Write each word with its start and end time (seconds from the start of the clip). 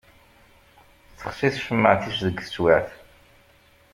Texṣi 1.17 1.49
tcemmaεt-is 1.55 2.17
deg 2.27 2.37
teswiεt. 2.39 2.89